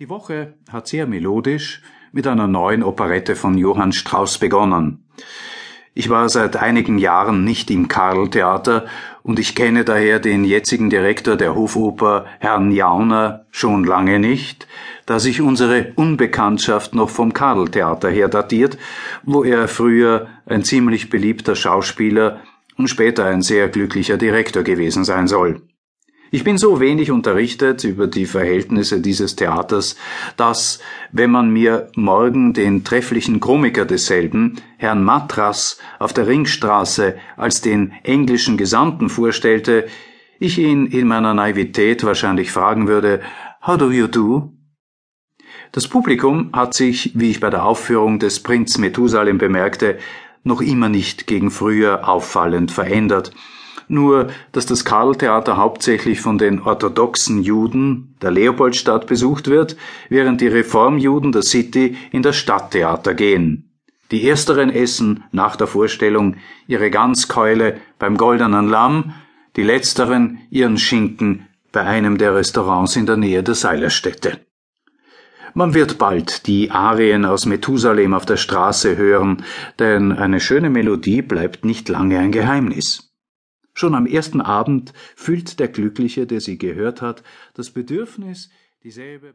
[0.00, 1.82] Die Woche hat sehr melodisch
[2.12, 5.04] mit einer neuen Operette von Johann Strauss begonnen.
[5.92, 8.86] Ich war seit einigen Jahren nicht im Karl-Theater
[9.24, 14.68] und ich kenne daher den jetzigen Direktor der Hofoper, Herrn Jauner, schon lange nicht,
[15.06, 18.78] da sich unsere Unbekanntschaft noch vom Karl-Theater her datiert,
[19.24, 22.38] wo er früher ein ziemlich beliebter Schauspieler
[22.76, 25.60] und später ein sehr glücklicher Direktor gewesen sein soll.
[26.30, 29.96] Ich bin so wenig unterrichtet über die Verhältnisse dieses Theaters,
[30.36, 30.78] dass,
[31.10, 37.92] wenn man mir morgen den trefflichen Komiker desselben, Herrn Matras, auf der Ringstraße als den
[38.02, 39.86] englischen Gesandten vorstellte,
[40.38, 43.22] ich ihn in meiner Naivität wahrscheinlich fragen würde,
[43.66, 44.52] How do you do?
[45.72, 49.98] Das Publikum hat sich, wie ich bei der Aufführung des Prinz Methusalem bemerkte,
[50.44, 53.32] noch immer nicht gegen früher auffallend verändert,
[53.88, 59.76] nur dass das Karl-Theater hauptsächlich von den orthodoxen Juden der Leopoldstadt besucht wird,
[60.08, 63.68] während die Reformjuden der City in das Stadttheater gehen.
[64.10, 69.14] Die ersteren essen nach der Vorstellung ihre Ganzkeule beim Goldenen Lamm,
[69.56, 74.40] die letzteren ihren Schinken bei einem der Restaurants in der Nähe der Seilerstätte.
[75.54, 79.44] Man wird bald die Arien aus Methusalem auf der Straße hören,
[79.78, 83.07] denn eine schöne Melodie bleibt nicht lange ein Geheimnis.
[83.78, 87.22] Schon am ersten Abend fühlt der Glückliche, der sie gehört hat,
[87.54, 88.50] das Bedürfnis,
[88.82, 89.26] dieselbe